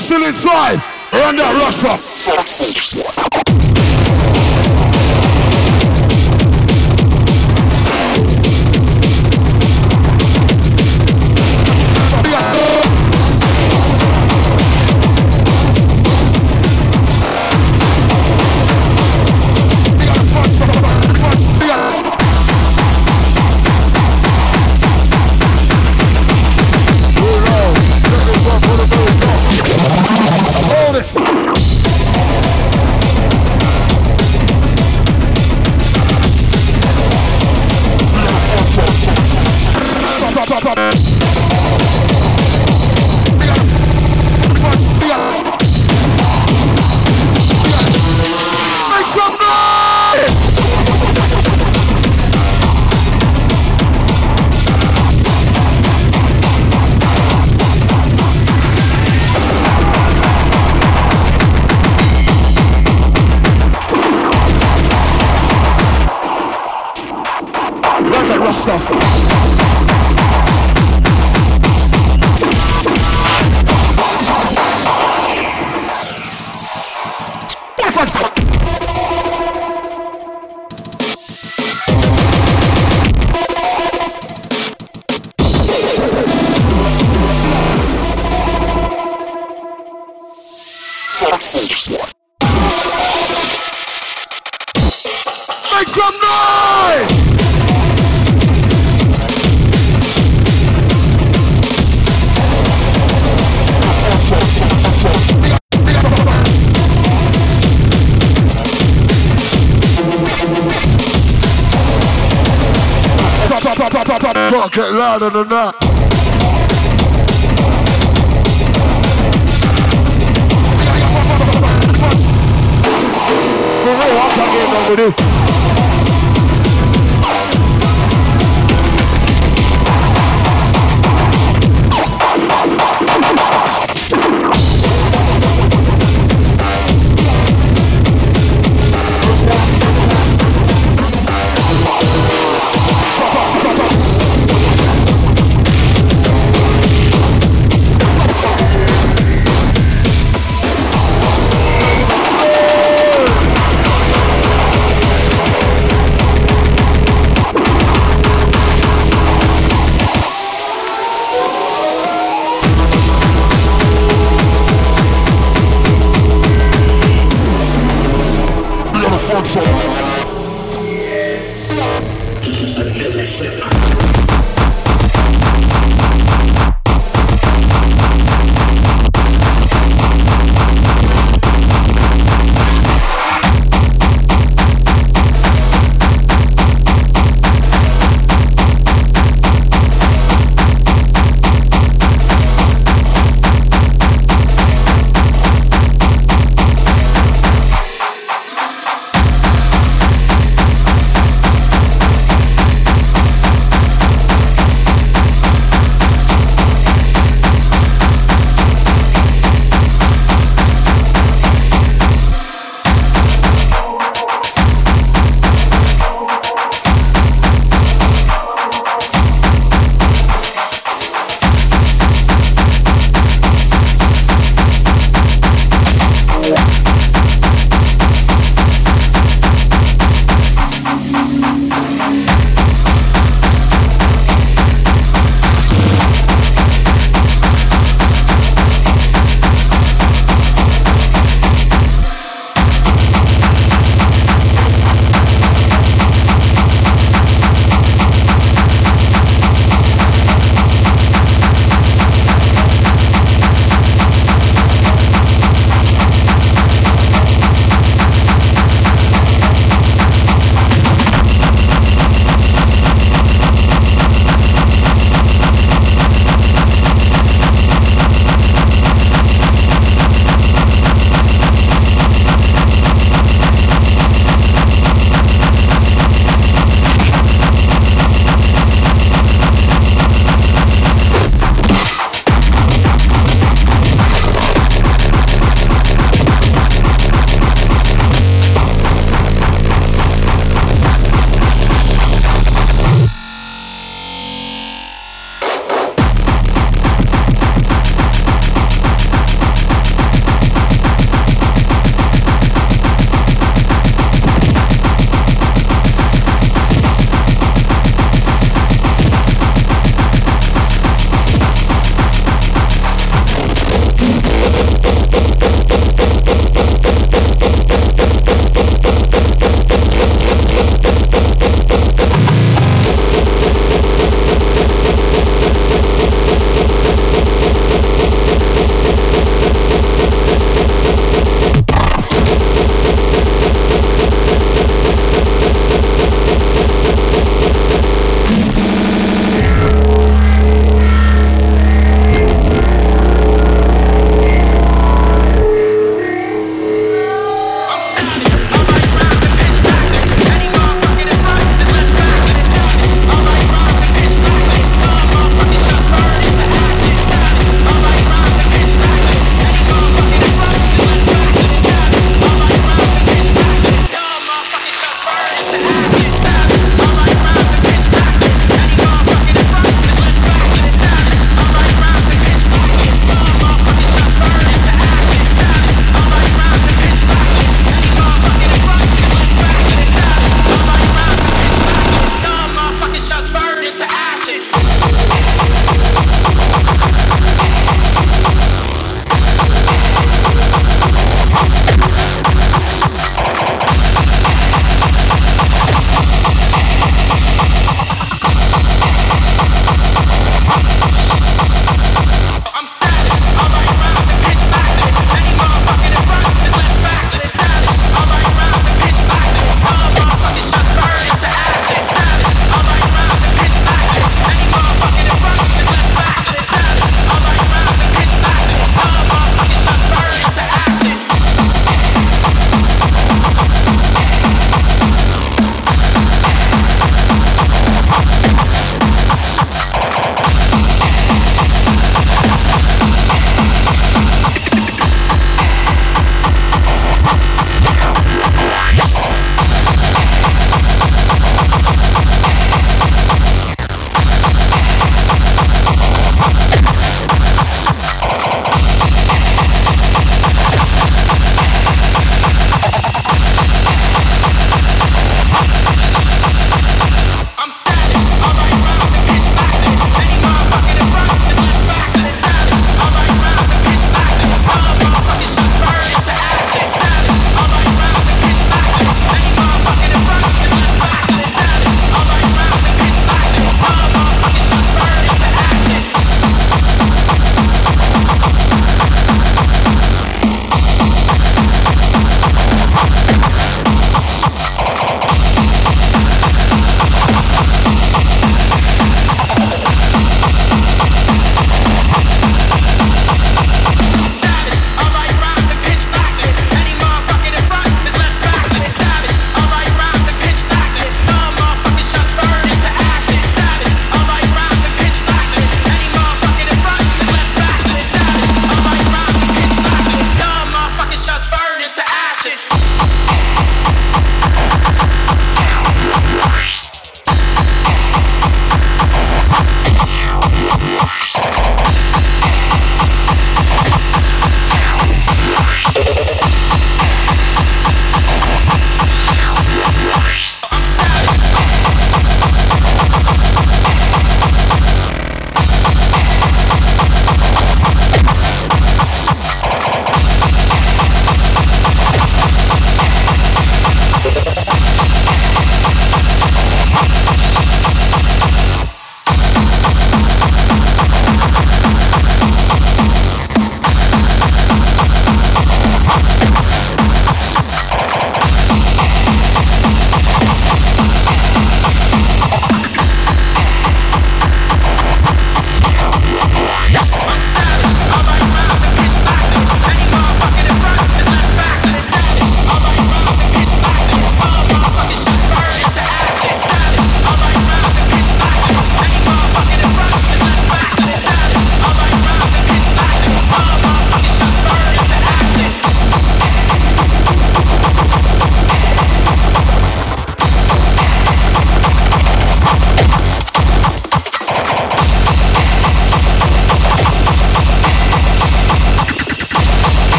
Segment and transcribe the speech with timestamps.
[0.00, 0.82] Still inside.
[1.12, 1.98] Run that Rasta.
[2.30, 3.49] Hold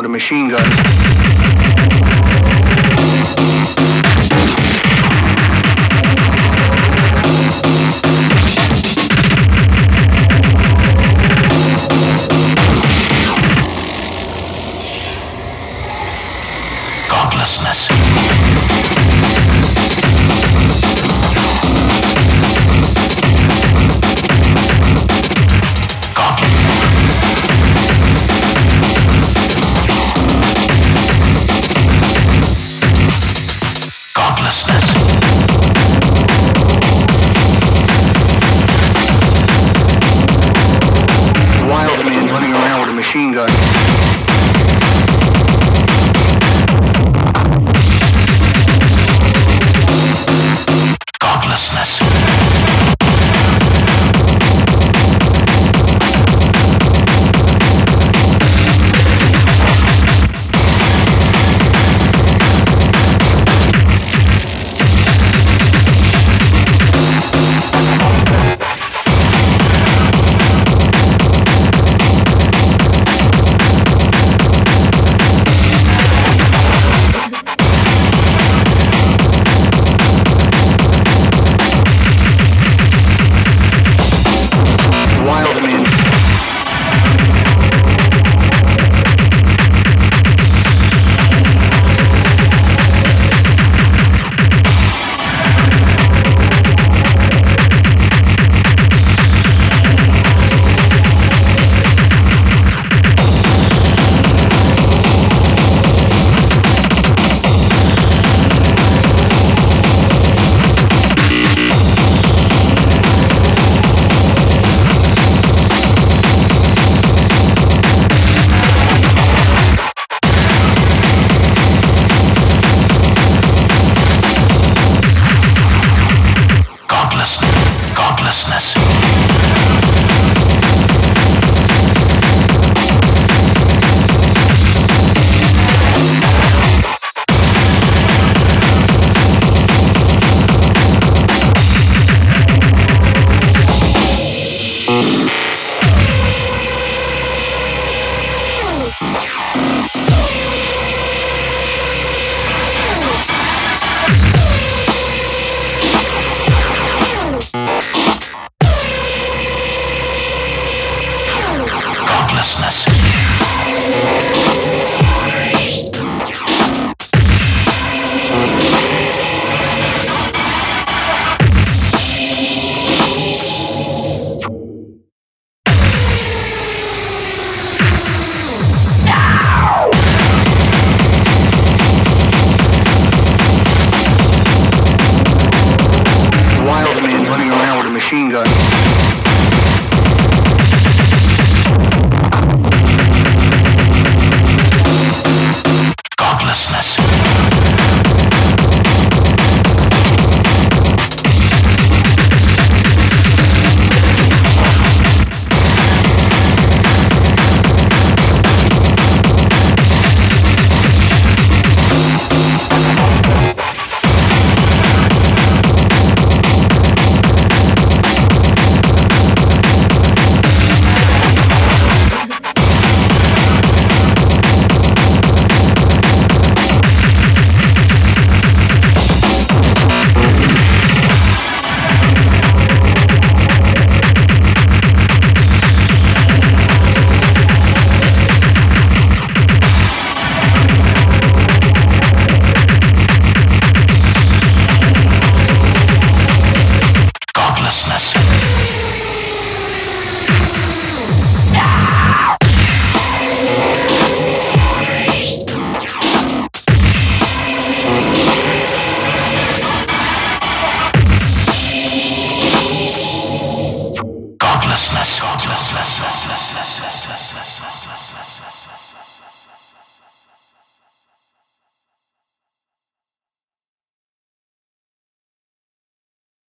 [0.00, 1.29] with a machine gun.